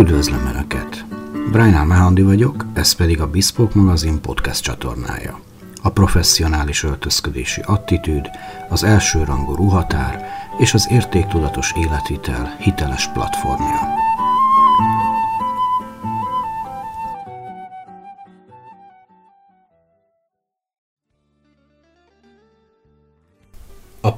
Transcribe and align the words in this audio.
Üdvözlöm 0.00 0.46
Önöket! 0.46 1.04
Brian 1.52 1.86
Mehandi 1.86 2.22
vagyok, 2.22 2.66
ez 2.72 2.92
pedig 2.92 3.20
a 3.20 3.30
Bespoke 3.30 3.78
magazin 3.78 4.20
podcast 4.20 4.62
csatornája. 4.62 5.40
A 5.82 5.90
professzionális 5.90 6.82
öltözködési 6.82 7.60
attitűd, 7.64 8.30
az 8.68 8.84
elsőrangú 8.84 9.54
ruhatár 9.54 10.24
és 10.58 10.74
az 10.74 10.88
értéktudatos 10.90 11.72
életvitel 11.76 12.56
hiteles 12.58 13.08
platformja. 13.12 13.99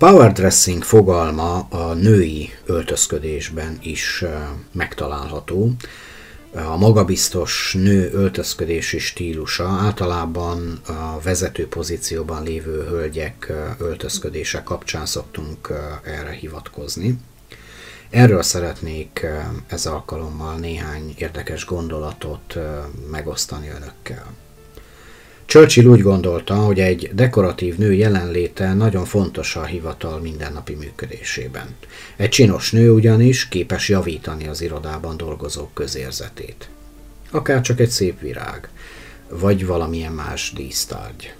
Power 0.03 0.33
dressing 0.33 0.83
fogalma 0.83 1.59
a 1.59 1.95
női 1.95 2.51
öltözködésben 2.65 3.79
is 3.83 4.25
megtalálható. 4.73 5.73
A 6.55 6.77
magabiztos 6.77 7.77
nő 7.79 8.11
öltözködési 8.13 8.99
stílusa 8.99 9.65
általában 9.69 10.81
a 10.87 11.21
vezető 11.21 11.69
pozícióban 11.69 12.43
lévő 12.43 12.87
hölgyek 12.89 13.53
öltözködése 13.79 14.63
kapcsán 14.63 15.07
szoktunk 15.07 15.73
erre 16.05 16.31
hivatkozni. 16.31 17.19
Erről 18.11 18.43
szeretnék 18.43 19.27
ez 19.67 19.87
alkalommal 19.87 20.57
néhány 20.57 21.15
érdekes 21.19 21.65
gondolatot 21.65 22.59
megosztani 23.11 23.69
önökkel. 23.69 24.42
Churchill 25.53 25.87
úgy 25.87 26.01
gondolta, 26.01 26.55
hogy 26.55 26.81
egy 26.81 27.11
dekoratív 27.15 27.77
nő 27.77 27.93
jelenléte 27.93 28.75
nagyon 28.75 29.05
fontos 29.05 29.57
a 29.57 29.65
hivatal 29.65 30.21
mindennapi 30.21 30.75
működésében. 30.75 31.67
Egy 32.17 32.29
csinos 32.29 32.71
nő 32.71 32.93
ugyanis 32.93 33.49
képes 33.49 33.89
javítani 33.89 34.47
az 34.47 34.63
irodában 34.63 35.17
dolgozók 35.17 35.75
közérzetét. 35.75 36.69
Akár 37.31 37.61
csak 37.61 37.81
egy 37.81 37.89
szép 37.89 38.21
virág, 38.21 38.69
vagy 39.29 39.67
valamilyen 39.67 40.13
más 40.13 40.53
dísztárgy. 40.57 41.35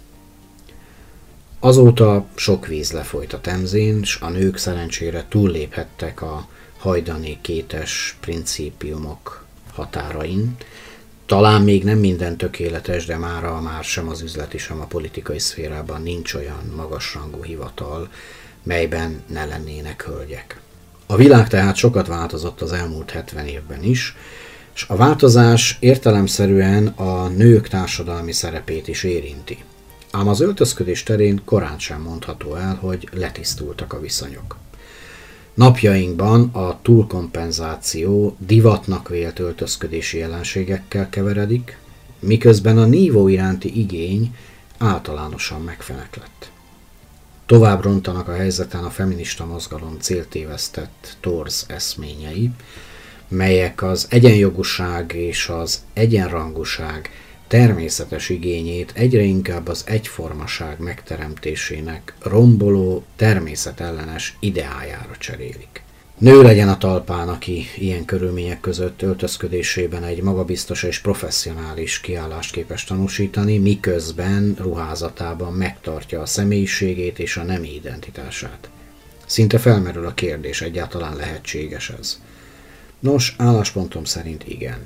Azóta 1.61 2.27
sok 2.35 2.67
víz 2.67 2.93
lefolyt 2.93 3.33
a 3.33 3.41
Temzén, 3.41 4.03
s 4.03 4.19
a 4.21 4.29
nők 4.29 4.57
szerencsére 4.57 5.25
túlléphettek 5.29 6.23
a 6.23 6.49
hajdani 6.79 7.39
kétes 7.41 8.17
principiumok 8.21 9.45
határain, 9.73 10.57
talán 11.33 11.63
még 11.63 11.85
nem 11.85 11.99
minden 11.99 12.37
tökéletes, 12.37 13.07
de 13.07 13.17
mára 13.17 13.61
már 13.61 13.85
sem 13.85 14.09
az 14.09 14.23
üzleti, 14.23 14.59
sem 14.59 14.81
a 14.81 14.85
politikai 14.85 15.39
szférában 15.39 16.03
nincs 16.03 16.35
olyan 16.35 16.73
magasrangú 16.77 17.43
hivatal, 17.43 18.09
melyben 18.63 19.23
ne 19.27 19.45
lennének 19.45 20.03
hölgyek. 20.03 20.61
A 21.07 21.17
világ 21.17 21.49
tehát 21.49 21.77
sokat 21.77 22.07
változott 22.07 22.61
az 22.61 22.73
elmúlt 22.73 23.11
70 23.11 23.47
évben 23.47 23.83
is, 23.83 24.17
és 24.75 24.85
a 24.89 24.97
változás 24.97 25.77
értelemszerűen 25.81 26.87
a 26.87 27.29
nők 27.29 27.69
társadalmi 27.69 28.33
szerepét 28.33 28.89
is 28.89 29.03
érinti. 29.03 29.59
Ám 30.11 30.29
az 30.29 30.41
öltözködés 30.41 31.03
terén 31.03 31.43
korán 31.45 31.79
sem 31.79 32.01
mondható 32.01 32.55
el, 32.55 32.75
hogy 32.81 33.09
letisztultak 33.13 33.93
a 33.93 34.01
viszonyok. 34.01 34.57
Napjainkban 35.55 36.51
a 36.53 36.79
túlkompenzáció 36.83 38.37
divatnak 38.39 39.09
vélt 39.09 39.39
öltözködési 39.39 40.19
jelenségekkel 40.19 41.09
keveredik, 41.09 41.79
miközben 42.19 42.79
a 42.79 42.85
nívó 42.85 43.29
iránti 43.29 43.79
igény 43.79 44.37
általánosan 44.79 45.61
megfeneklett. 45.61 46.51
Tovább 47.47 47.83
rontanak 47.83 48.29
a 48.29 48.35
helyzeten 48.35 48.85
a 48.85 48.91
feminista 48.91 49.47
mozgalom 49.47 49.97
céltévesztett 50.01 51.17
torz 51.21 51.65
eszményei, 51.69 52.51
melyek 53.29 53.83
az 53.83 54.07
egyenjogúság 54.11 55.13
és 55.15 55.49
az 55.49 55.83
egyenrangúság 55.93 57.11
természetes 57.53 58.29
igényét 58.29 58.93
egyre 58.95 59.23
inkább 59.23 59.69
az 59.69 59.85
egyformaság 59.87 60.79
megteremtésének 60.79 62.15
romboló, 62.23 63.05
természetellenes 63.17 64.37
ideájára 64.41 65.17
cserélik. 65.19 65.83
Nő 66.19 66.43
legyen 66.43 66.69
a 66.69 66.79
talpán, 66.79 67.29
aki 67.29 67.67
ilyen 67.77 68.05
körülmények 68.05 68.61
között 68.61 69.03
öltözködésében 69.03 70.05
egy 70.05 70.23
magabiztos 70.23 70.83
és 70.83 70.99
professzionális 70.99 72.01
kiállást 72.01 72.53
képes 72.53 72.85
tanúsítani, 72.85 73.59
miközben 73.59 74.57
ruházatában 74.59 75.53
megtartja 75.53 76.21
a 76.21 76.27
személyiségét 76.27 77.19
és 77.19 77.37
a 77.37 77.43
nemi 77.43 77.75
identitását. 77.75 78.71
Szinte 79.27 79.59
felmerül 79.59 80.07
a 80.07 80.15
kérdés, 80.15 80.63
egyáltalán 80.63 81.17
lehetséges 81.17 81.91
ez. 82.01 82.21
Nos, 82.99 83.35
álláspontom 83.39 84.05
szerint 84.05 84.49
igen. 84.49 84.79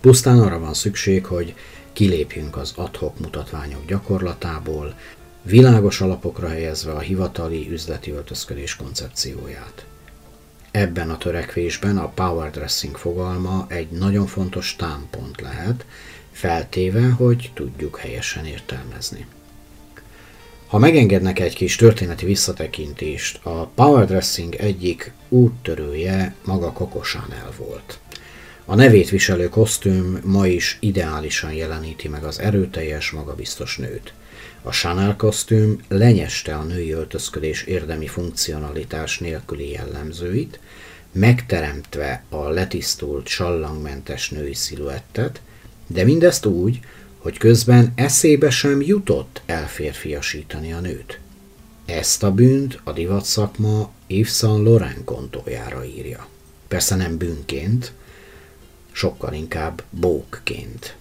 Pusztán 0.00 0.38
arra 0.38 0.58
van 0.58 0.74
szükség, 0.74 1.26
hogy 1.26 1.54
kilépjünk 1.92 2.56
az 2.56 2.72
adhok 2.76 3.18
mutatványok 3.18 3.86
gyakorlatából, 3.86 4.94
világos 5.42 6.00
alapokra 6.00 6.48
helyezve 6.48 6.92
a 6.92 6.98
hivatali 6.98 7.70
üzleti 7.70 8.10
öltözködés 8.10 8.76
koncepcióját. 8.76 9.84
Ebben 10.70 11.10
a 11.10 11.18
törekvésben 11.18 11.98
a 11.98 12.08
power 12.08 12.50
dressing 12.50 12.96
fogalma 12.96 13.66
egy 13.68 13.90
nagyon 13.90 14.26
fontos 14.26 14.76
támpont 14.76 15.40
lehet, 15.40 15.84
feltéve, 16.32 17.10
hogy 17.10 17.50
tudjuk 17.54 17.98
helyesen 17.98 18.46
értelmezni. 18.46 19.26
Ha 20.66 20.78
megengednek 20.78 21.38
egy 21.38 21.54
kis 21.54 21.76
történeti 21.76 22.24
visszatekintést, 22.24 23.44
a 23.44 23.66
power 23.66 24.06
dressing 24.06 24.54
egyik 24.54 25.12
úttörője 25.28 26.34
maga 26.44 26.72
Coco 26.72 27.00
Chanel 27.00 27.52
volt. 27.56 27.98
A 28.64 28.74
nevét 28.74 29.10
viselő 29.10 29.48
kosztüm 29.48 30.20
ma 30.24 30.46
is 30.46 30.76
ideálisan 30.80 31.52
jeleníti 31.52 32.08
meg 32.08 32.24
az 32.24 32.38
erőteljes, 32.38 33.10
magabiztos 33.10 33.76
nőt. 33.76 34.12
A 34.62 34.70
Chanel 34.70 35.16
kosztüm 35.16 35.80
lenyeste 35.88 36.54
a 36.54 36.62
női 36.62 36.92
öltözködés 36.92 37.62
érdemi 37.62 38.06
funkcionalitás 38.06 39.18
nélküli 39.18 39.70
jellemzőit, 39.70 40.60
megteremtve 41.12 42.24
a 42.28 42.48
letisztult, 42.48 43.26
sallangmentes 43.26 44.30
női 44.30 44.54
sziluettet, 44.54 45.40
de 45.86 46.04
mindezt 46.04 46.46
úgy, 46.46 46.80
hogy 47.18 47.38
közben 47.38 47.92
eszébe 47.94 48.50
sem 48.50 48.80
jutott 48.80 49.42
elférfiasítani 49.46 50.72
a 50.72 50.80
nőt. 50.80 51.20
Ezt 51.86 52.22
a 52.22 52.32
bűnt 52.32 52.80
a 52.84 52.92
divatszakma 52.92 53.92
Yves 54.06 54.36
Saint 54.36 54.64
Laurent 54.64 55.04
kontójára 55.04 55.84
írja. 55.84 56.26
Persze 56.68 56.94
nem 56.96 57.16
bűnként, 57.16 57.92
sokkal 58.92 59.32
inkább 59.32 59.82
bókként. 59.90 60.96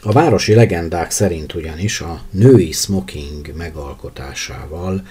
A 0.00 0.12
városi 0.12 0.54
legendák 0.54 1.10
szerint 1.10 1.54
ugyanis 1.54 2.00
a 2.00 2.22
női 2.30 2.72
smoking 2.72 3.56
megalkotásával 3.56 5.06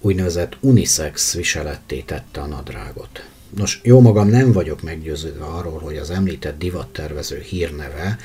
úgynevezett 0.00 0.56
unisex 0.60 1.34
viseletté 1.34 2.00
tette 2.00 2.40
a 2.40 2.46
nadrágot. 2.46 3.24
Nos, 3.56 3.80
jó 3.82 4.00
magam 4.00 4.28
nem 4.28 4.52
vagyok 4.52 4.82
meggyőződve 4.82 5.44
arról, 5.44 5.78
hogy 5.78 5.96
az 5.96 6.10
említett 6.10 6.58
divattervező 6.58 7.40
hírneve 7.40 8.18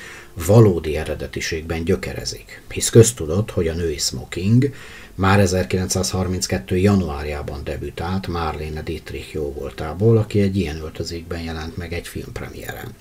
valódi 0.46 0.98
eredetiségben 0.98 1.84
gyökerezik, 1.84 2.62
hisz 2.70 2.90
köztudott, 2.90 3.52
hogy 3.52 3.68
a 3.68 3.74
női 3.74 3.98
smoking 3.98 4.74
már 5.16 5.40
1932. 5.40 6.78
januárjában 6.78 7.64
debütált 7.64 8.28
Marlene 8.28 8.82
Dietrich 8.82 9.34
jóvoltából, 9.34 10.18
aki 10.18 10.42
egy 10.42 10.58
ilyen 10.58 10.82
öltözékben 10.82 11.42
jelent 11.42 11.78
meg 11.78 11.94
egy 11.94 12.08
filmpremiéren. 12.08 12.96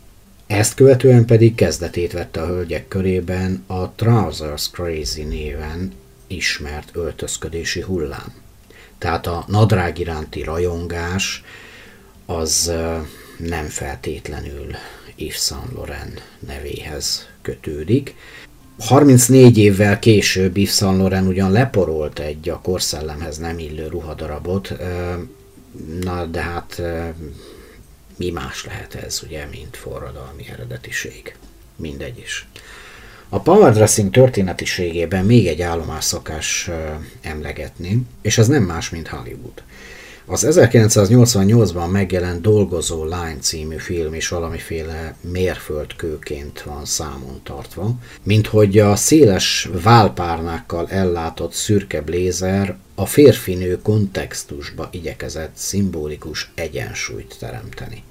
Ezt 0.46 0.74
követően 0.74 1.24
pedig 1.24 1.54
kezdetét 1.54 2.12
vette 2.12 2.42
a 2.42 2.46
hölgyek 2.46 2.88
körében 2.88 3.64
a 3.66 3.92
Trousers 3.92 4.70
Crazy 4.70 5.22
néven 5.22 5.92
ismert 6.26 6.90
öltözködési 6.92 7.80
hullám. 7.80 8.32
Tehát 8.98 9.26
a 9.26 9.44
nadrág 9.48 9.98
iránti 9.98 10.42
rajongás 10.42 11.44
az 12.26 12.72
nem 13.36 13.66
feltétlenül 13.66 14.66
Yves 15.16 15.36
Saint 15.36 15.72
Laurent 15.72 16.22
nevéhez 16.38 17.28
kötődik, 17.42 18.14
34 18.78 19.58
évvel 19.58 19.98
később 19.98 20.56
Yves 20.56 20.74
Saint 20.74 20.98
Laurent 20.98 21.28
ugyan 21.28 21.52
leporolt 21.52 22.18
egy 22.18 22.48
a 22.48 22.60
korszellemhez 22.60 23.38
nem 23.38 23.58
illő 23.58 23.86
ruhadarabot, 23.86 24.72
na 26.00 26.24
de 26.26 26.40
hát 26.40 26.82
mi 28.16 28.30
más 28.30 28.64
lehet 28.64 28.94
ez, 28.94 29.20
ugye, 29.24 29.46
mint 29.50 29.76
forradalmi 29.76 30.48
eredetiség. 30.52 31.36
Mindegy 31.76 32.18
is. 32.18 32.46
A 33.28 33.40
power 33.40 33.72
dressing 33.72 34.10
történetiségében 34.10 35.24
még 35.24 35.46
egy 35.46 35.62
állomás 35.62 36.04
szokás 36.04 36.70
emlegetni, 37.20 38.02
és 38.22 38.38
ez 38.38 38.46
nem 38.46 38.62
más, 38.62 38.90
mint 38.90 39.08
Hollywood. 39.08 39.62
Az 40.26 40.46
1988-ban 40.50 41.90
megjelent 41.90 42.40
Dolgozó 42.40 43.04
Lány 43.04 43.38
című 43.40 43.76
film 43.76 44.14
is 44.14 44.28
valamiféle 44.28 45.16
mérföldkőként 45.20 46.62
van 46.62 46.84
számon 46.84 47.40
tartva, 47.42 47.94
mint 48.22 48.46
hogy 48.46 48.78
a 48.78 48.96
széles 48.96 49.68
válpárnákkal 49.82 50.88
ellátott 50.88 51.52
szürke 51.52 52.02
blézer 52.02 52.76
a 52.94 53.06
férfinő 53.06 53.78
kontextusba 53.82 54.88
igyekezett 54.90 55.56
szimbolikus 55.56 56.50
egyensúlyt 56.54 57.36
teremteni. 57.38 58.02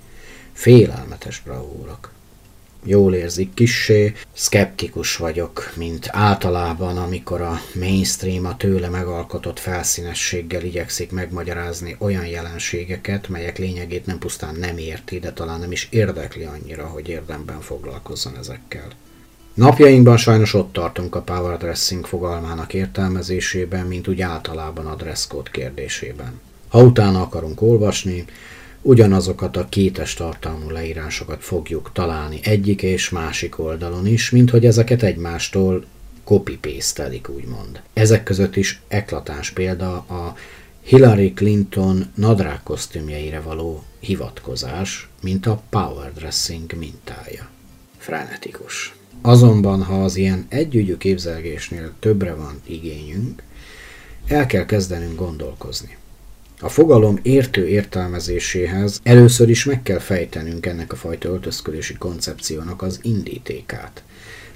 Félelmetes 0.54 1.42
bravúrok. 1.46 2.12
Jól 2.83 3.13
érzik 3.13 3.54
kissé, 3.54 4.13
szkeptikus 4.33 5.16
vagyok, 5.16 5.74
mint 5.75 6.07
általában, 6.12 6.98
amikor 6.98 7.42
a 7.42 7.62
mainstream 7.80 8.45
a 8.45 8.57
tőle 8.57 8.89
megalkotott 8.89 9.60
felszínességgel 9.60 10.63
igyekszik 10.63 11.12
megmagyarázni 11.12 11.95
olyan 12.00 12.25
jelenségeket, 12.25 13.30
melyek 13.30 13.57
lényegét 13.57 14.06
nem 14.06 14.18
pusztán 14.18 14.56
nem 14.56 14.78
érti, 14.78 15.19
de 15.19 15.33
talán 15.33 15.60
nem 15.60 15.72
is 15.72 15.88
érdekli 15.92 16.44
annyira, 16.44 16.86
hogy 16.86 17.07
érdemben 17.07 17.62
foglalkozzon 17.62 18.38
ezekkel. 18.38 18.88
Napjainkban 19.54 20.18
sajnos 20.18 20.54
ott 20.54 20.74
tartunk 20.74 21.16
a 21.16 21.22
power 21.22 21.57
dressing 21.57 22.06
fogalmának 22.06 22.74
értelmezésében, 22.74 23.86
mint 23.86 24.07
úgy 24.07 24.22
általában 24.22 24.86
a 24.86 24.95
dresscode 24.95 25.50
kérdésében. 25.51 26.39
Ha 26.69 26.83
utána 26.83 27.22
akarunk 27.22 27.62
olvasni, 27.62 28.25
ugyanazokat 28.81 29.57
a 29.57 29.66
kétes 29.69 30.13
tartalmú 30.13 30.69
leírásokat 30.69 31.44
fogjuk 31.44 31.89
találni 31.94 32.39
egyik 32.44 32.81
és 32.81 33.10
másik 33.10 33.60
oldalon 33.60 34.07
is, 34.07 34.30
mint 34.30 34.50
hogy 34.50 34.66
ezeket 34.66 35.04
egymástól 35.04 35.86
copy 36.24 36.57
paste 36.57 37.10
úgymond. 37.28 37.81
Ezek 37.94 38.24
között 38.24 38.56
is 38.56 38.81
eklatáns 38.88 39.51
példa 39.51 39.94
a 39.94 40.36
Hillary 40.83 41.33
Clinton 41.33 42.12
nadrág 42.16 42.63
kosztümjeire 42.63 43.39
való 43.39 43.83
hivatkozás, 44.00 45.10
mint 45.22 45.45
a 45.45 45.62
power 45.69 46.13
dressing 46.13 46.74
mintája. 46.74 47.50
Frenetikus. 47.98 48.95
Azonban, 49.22 49.83
ha 49.83 50.04
az 50.04 50.16
ilyen 50.16 50.45
együgyű 50.50 50.98
képzelgésnél 50.98 51.94
többre 52.00 52.33
van 52.33 52.62
igényünk, 52.66 53.44
el 54.28 54.45
kell 54.45 54.66
kezdenünk 54.66 55.16
gondolkozni. 55.16 55.98
A 56.63 56.69
fogalom 56.69 57.19
értő 57.22 57.68
értelmezéséhez 57.68 59.00
először 59.04 59.50
is 59.50 59.66
meg 59.66 59.84
kell 59.84 60.00
fejtenünk 60.00 60.66
ennek 60.66 60.92
a 60.92 60.96
fajta 60.96 61.30
öltözködési 61.30 61.94
koncepciónak 61.94 62.81
az 62.81 63.00
indítékát. 63.02 64.04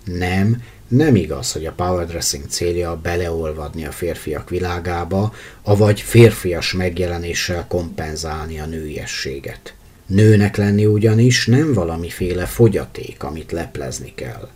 Nem, 0.03 0.61
nem 0.87 1.15
igaz, 1.15 1.51
hogy 1.51 1.65
a 1.65 1.71
power 1.71 2.07
dressing 2.07 2.43
célja 2.47 2.99
beleolvadni 3.03 3.85
a 3.85 3.91
férfiak 3.91 4.49
világába, 4.49 5.33
avagy 5.63 6.01
férfias 6.01 6.73
megjelenéssel 6.73 7.65
kompenzálni 7.67 8.59
a 8.59 8.65
nőiességet. 8.65 9.73
Nőnek 10.05 10.55
lenni 10.55 10.85
ugyanis 10.85 11.45
nem 11.45 11.73
valamiféle 11.73 12.45
fogyaték, 12.45 13.23
amit 13.23 13.51
leplezni 13.51 14.13
kell. 14.15 14.49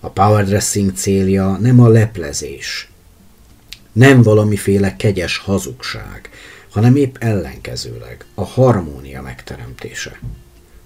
A 0.00 0.08
power 0.08 0.44
dressing 0.44 0.92
célja 0.94 1.56
nem 1.56 1.80
a 1.80 1.88
leplezés, 1.88 2.90
nem 3.92 4.22
valamiféle 4.22 4.96
kegyes 4.96 5.38
hazugság, 5.38 6.30
hanem 6.76 6.96
épp 6.96 7.16
ellenkezőleg 7.18 8.24
a 8.34 8.44
harmónia 8.44 9.22
megteremtése. 9.22 10.20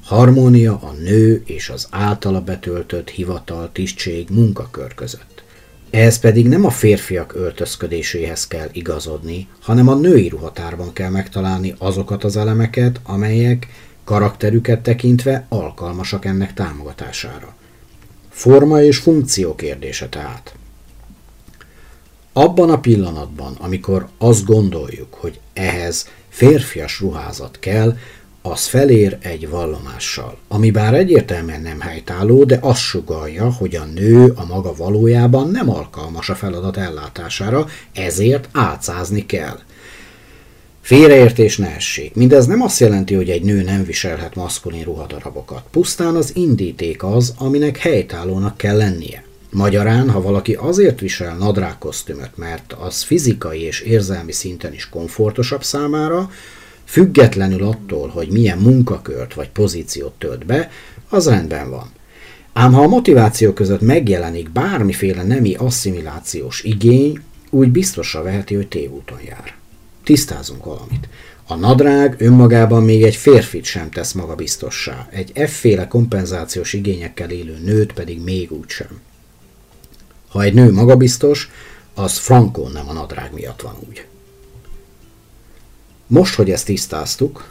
Harmónia 0.05 0.79
a 0.83 0.93
nő 0.93 1.43
és 1.47 1.69
az 1.69 1.87
általa 1.91 2.41
betöltött 2.41 3.11
hivatal, 3.11 3.71
tisztség, 3.73 4.29
munkakör 4.31 4.95
között. 4.95 5.43
Ehhez 5.91 6.19
pedig 6.19 6.49
nem 6.49 6.65
a 6.65 6.71
férfiak 6.71 7.35
öltözködéséhez 7.35 8.47
kell 8.47 8.69
igazodni, 8.73 9.49
hanem 9.61 9.89
a 9.89 9.95
női 9.95 10.29
ruhatárban 10.29 10.93
kell 10.93 11.11
megtalálni 11.11 11.75
azokat 11.79 12.25
az 12.25 12.37
elemeket, 12.37 13.01
amelyek 13.05 13.67
karakterüket 14.05 14.81
tekintve 14.81 15.47
alkalmasak 15.49 16.25
ennek 16.25 16.55
támogatására. 16.55 17.55
Forma 18.29 18.83
és 18.83 18.99
funkció 18.99 19.55
kérdése 19.55 20.09
tehát. 20.09 20.55
Abban 22.33 22.71
a 22.71 22.81
pillanatban, 22.81 23.57
amikor 23.59 24.09
azt 24.19 24.45
gondoljuk, 24.45 25.15
hogy 25.15 25.41
ehhez 25.53 26.09
férfias 26.29 27.01
ruházat 27.01 27.59
kell, 27.59 27.97
az 28.43 28.67
felér 28.67 29.19
egy 29.21 29.49
vallomással, 29.49 30.39
ami 30.49 30.71
bár 30.71 30.95
egyértelműen 30.95 31.61
nem 31.61 31.81
helytálló, 31.81 32.45
de 32.45 32.59
azt 32.61 32.81
sugalja, 32.81 33.53
hogy 33.53 33.77
a 33.77 33.85
nő 33.85 34.33
a 34.37 34.45
maga 34.45 34.75
valójában 34.75 35.51
nem 35.51 35.71
alkalmas 35.71 36.29
a 36.29 36.35
feladat 36.35 36.77
ellátására, 36.77 37.67
ezért 37.93 38.49
átszázni 38.53 39.27
kell. 39.27 39.59
Félreértés 40.81 41.57
ne 41.57 41.75
essék. 41.75 42.15
Mindez 42.15 42.47
nem 42.47 42.63
azt 42.63 42.81
jelenti, 42.81 43.15
hogy 43.15 43.31
egy 43.31 43.43
nő 43.43 43.63
nem 43.63 43.85
viselhet 43.85 44.35
maszkulin 44.35 44.85
ruhadarabokat. 44.85 45.63
Pusztán 45.71 46.17
az 46.17 46.37
indíték 46.37 47.03
az, 47.03 47.35
aminek 47.39 47.77
helytállónak 47.77 48.57
kell 48.57 48.77
lennie. 48.77 49.25
Magyarán, 49.53 50.11
ha 50.11 50.23
valaki 50.23 50.55
azért 50.55 51.01
visel 51.01 51.37
nadrágkosztümöt, 51.37 52.37
mert 52.37 52.73
az 52.73 53.03
fizikai 53.03 53.61
és 53.61 53.81
érzelmi 53.81 54.33
szinten 54.33 54.73
is 54.73 54.89
komfortosabb 54.89 55.65
számára, 55.65 56.31
függetlenül 56.85 57.65
attól, 57.65 58.09
hogy 58.09 58.29
milyen 58.31 58.59
munkakört 58.59 59.35
vagy 59.35 59.51
pozíciót 59.51 60.13
tölt 60.19 60.47
be, 60.47 60.71
az 61.09 61.29
rendben 61.29 61.71
van. 61.71 61.91
Ám 62.53 62.73
ha 62.73 62.83
a 62.83 62.89
motiváció 62.89 63.53
között 63.53 63.81
megjelenik 63.81 64.51
bármiféle 64.51 65.23
nemi 65.23 65.55
asszimilációs 65.55 66.63
igény, 66.63 67.21
úgy 67.51 67.71
biztosra 67.71 68.23
veheti, 68.23 68.55
hogy 68.55 68.69
tévúton 68.69 69.19
jár. 69.27 69.55
Tisztázunk 70.05 70.65
valamit. 70.65 71.09
A 71.47 71.55
nadrág 71.55 72.15
önmagában 72.19 72.83
még 72.83 73.03
egy 73.03 73.17
férfit 73.17 73.65
sem 73.65 73.91
tesz 73.91 74.13
magabiztossá, 74.13 75.09
egy 75.11 75.31
efféle 75.35 75.87
kompenzációs 75.87 76.73
igényekkel 76.73 77.31
élő 77.31 77.59
nőt 77.65 77.93
pedig 77.93 78.21
még 78.21 78.53
úgy 78.53 78.69
sem. 78.69 79.01
Ha 80.31 80.43
egy 80.43 80.55
nő 80.55 80.73
magabiztos, 80.73 81.51
az 81.95 82.19
frankon 82.19 82.73
nem 82.73 82.89
a 82.89 82.93
nadrág 82.93 83.33
miatt 83.33 83.61
van 83.61 83.77
úgy. 83.89 84.07
Most, 86.07 86.35
hogy 86.35 86.51
ezt 86.51 86.65
tisztáztuk, 86.65 87.49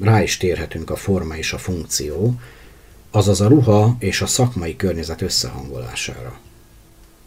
rá 0.00 0.22
is 0.22 0.36
térhetünk 0.36 0.90
a 0.90 0.96
forma 0.96 1.36
és 1.36 1.52
a 1.52 1.58
funkció, 1.58 2.34
azaz 3.10 3.40
a 3.40 3.48
ruha 3.48 3.96
és 3.98 4.20
a 4.20 4.26
szakmai 4.26 4.76
környezet 4.76 5.22
összehangolására. 5.22 6.38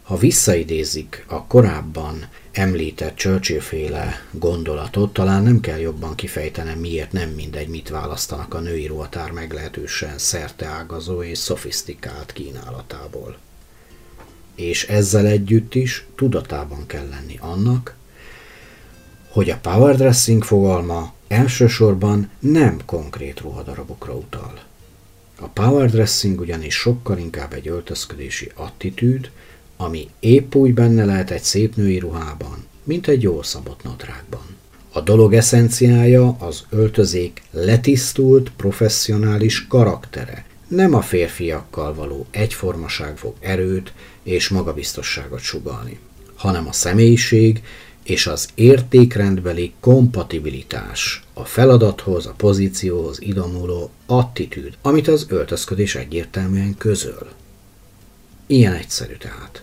Ha 0.02 0.16
visszaidézik 0.16 1.24
a 1.28 1.44
korábban 1.44 2.28
említett 2.52 3.16
Churchill-féle 3.16 4.26
gondolatot, 4.30 5.12
talán 5.12 5.42
nem 5.42 5.60
kell 5.60 5.78
jobban 5.78 6.14
kifejtenem, 6.14 6.78
miért 6.78 7.12
nem 7.12 7.30
mindegy, 7.30 7.68
mit 7.68 7.88
választanak 7.88 8.54
a 8.54 8.60
női 8.60 8.86
ruhatár 8.86 9.30
meglehetősen 9.30 10.18
szerteágazó 10.18 11.22
és 11.22 11.38
szofisztikált 11.38 12.32
kínálatából 12.32 13.36
és 14.56 14.84
ezzel 14.84 15.26
együtt 15.26 15.74
is 15.74 16.06
tudatában 16.14 16.86
kell 16.86 17.08
lenni 17.08 17.38
annak, 17.40 17.94
hogy 19.28 19.50
a 19.50 19.58
power 19.62 19.96
dressing 19.96 20.44
fogalma 20.44 21.12
elsősorban 21.28 22.30
nem 22.38 22.80
konkrét 22.84 23.40
ruhadarabokra 23.40 24.14
utal. 24.14 24.60
A 25.40 25.46
power 25.46 25.90
dressing 25.90 26.40
ugyanis 26.40 26.74
sokkal 26.74 27.18
inkább 27.18 27.52
egy 27.52 27.68
öltözködési 27.68 28.50
attitűd, 28.54 29.30
ami 29.76 30.08
épp 30.20 30.54
úgy 30.54 30.74
benne 30.74 31.04
lehet 31.04 31.30
egy 31.30 31.42
szép 31.42 31.76
női 31.76 31.98
ruhában, 31.98 32.66
mint 32.84 33.08
egy 33.08 33.22
jól 33.22 33.42
szabott 33.42 33.82
nadrágban. 33.82 34.56
A 34.92 35.00
dolog 35.00 35.34
eszenciája 35.34 36.36
az 36.38 36.64
öltözék 36.70 37.42
letisztult, 37.50 38.50
professzionális 38.56 39.66
karaktere, 39.66 40.44
nem 40.68 40.94
a 40.94 41.00
férfiakkal 41.00 41.94
való 41.94 42.26
egyformaság 42.30 43.16
fog 43.16 43.34
erőt 43.40 43.92
és 44.22 44.48
magabiztosságot 44.48 45.40
sugalni, 45.40 45.98
hanem 46.34 46.68
a 46.68 46.72
személyiség 46.72 47.62
és 48.02 48.26
az 48.26 48.48
értékrendbeli 48.54 49.72
kompatibilitás, 49.80 51.22
a 51.34 51.44
feladathoz, 51.44 52.26
a 52.26 52.34
pozícióhoz 52.36 53.20
idomuló 53.20 53.90
attitűd, 54.06 54.76
amit 54.82 55.08
az 55.08 55.26
öltözködés 55.28 55.94
egyértelműen 55.94 56.74
közöl. 56.78 57.28
Ilyen 58.46 58.72
egyszerű 58.72 59.14
tehát. 59.14 59.62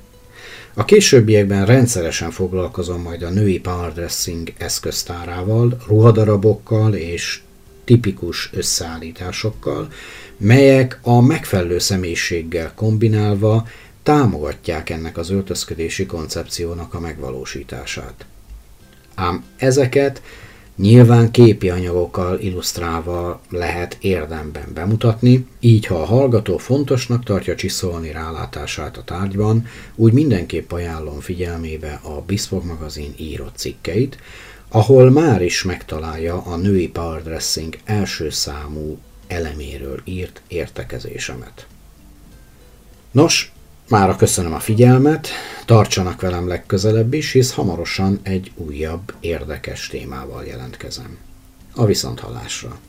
A 0.73 0.85
későbbiekben 0.85 1.65
rendszeresen 1.65 2.31
foglalkozom 2.31 3.01
majd 3.01 3.21
a 3.21 3.29
női 3.29 3.59
powerdressing 3.59 4.53
eszköztárával, 4.57 5.77
ruhadarabokkal 5.87 6.93
és 6.93 7.41
tipikus 7.83 8.49
összeállításokkal, 8.53 9.91
melyek 10.37 10.99
a 11.01 11.21
megfelelő 11.21 11.79
személyiséggel 11.79 12.71
kombinálva 12.75 13.67
támogatják 14.03 14.89
ennek 14.89 15.17
az 15.17 15.29
öltözködési 15.29 16.05
koncepciónak 16.05 16.93
a 16.93 16.99
megvalósítását. 16.99 18.25
Ám 19.15 19.43
ezeket 19.57 20.21
nyilván 20.75 21.31
képi 21.31 21.69
anyagokkal 21.69 22.39
illusztrálva 22.39 23.41
lehet 23.49 23.97
érdemben 24.01 24.67
bemutatni, 24.73 25.47
így 25.59 25.85
ha 25.85 25.95
a 25.95 26.05
hallgató 26.05 26.57
fontosnak 26.57 27.23
tartja 27.23 27.55
csiszolni 27.55 28.11
rálátását 28.11 28.97
a 28.97 29.03
tárgyban, 29.03 29.65
úgy 29.95 30.13
mindenképp 30.13 30.71
ajánlom 30.71 31.19
figyelmébe 31.19 31.99
a 32.03 32.21
Bispok 32.21 32.63
magazin 32.63 33.13
írott 33.17 33.55
cikkeit, 33.55 34.17
ahol 34.69 35.09
már 35.09 35.41
is 35.41 35.63
megtalálja 35.63 36.41
a 36.41 36.55
női 36.55 36.87
powerdressing 36.87 37.77
első 37.85 38.29
számú 38.29 38.97
eleméről 39.27 40.01
írt 40.03 40.41
értekezésemet. 40.47 41.67
Nos, 43.11 43.51
Mára 43.89 44.15
köszönöm 44.15 44.53
a 44.53 44.59
figyelmet, 44.59 45.27
tartsanak 45.65 46.21
velem 46.21 46.47
legközelebb 46.47 47.13
is, 47.13 47.31
hisz 47.31 47.53
hamarosan 47.53 48.19
egy 48.23 48.51
újabb, 48.55 49.13
érdekes 49.19 49.87
témával 49.87 50.45
jelentkezem. 50.45 51.17
A 51.75 51.85
viszonthallásra! 51.85 52.79